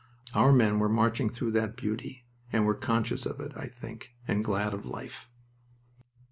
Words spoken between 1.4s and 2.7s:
that beauty, and